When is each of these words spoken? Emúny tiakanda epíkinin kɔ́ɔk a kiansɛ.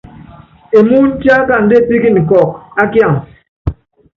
Emúny 0.77 1.09
tiakanda 1.19 1.73
epíkinin 1.79 2.27
kɔ́ɔk 2.29 2.49
a 2.81 2.83
kiansɛ. 2.91 3.21